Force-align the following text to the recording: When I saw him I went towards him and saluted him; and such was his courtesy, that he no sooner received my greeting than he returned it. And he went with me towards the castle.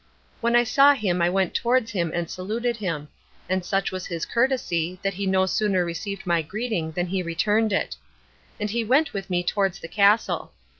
When 0.39 0.55
I 0.55 0.63
saw 0.63 0.95
him 0.95 1.21
I 1.21 1.29
went 1.29 1.53
towards 1.53 1.91
him 1.91 2.11
and 2.11 2.27
saluted 2.27 2.77
him; 2.77 3.09
and 3.47 3.63
such 3.63 3.91
was 3.91 4.07
his 4.07 4.25
courtesy, 4.25 4.97
that 5.03 5.13
he 5.13 5.27
no 5.27 5.45
sooner 5.45 5.85
received 5.85 6.25
my 6.25 6.41
greeting 6.41 6.91
than 6.93 7.05
he 7.05 7.21
returned 7.21 7.71
it. 7.71 7.95
And 8.59 8.71
he 8.71 8.83
went 8.83 9.13
with 9.13 9.29
me 9.29 9.43
towards 9.43 9.77
the 9.77 9.87
castle. 9.87 10.53